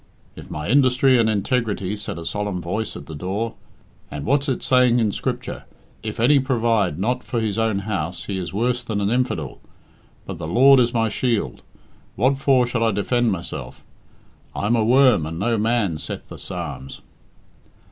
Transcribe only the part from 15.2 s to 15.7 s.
and no